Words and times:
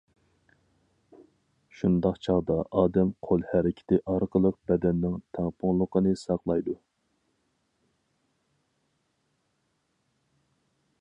شۇنداق 1.81 2.17
چاغدا 2.27 2.55
ئادەم 2.79 3.11
قول 3.27 3.45
ھەرىكىتى 3.51 3.99
ئارقىلىق 4.13 4.57
بەدەننىڭ 4.71 5.21
تەڭپۇڭلۇقىنى 5.39 6.17
ساقلايدۇ. 6.25 6.77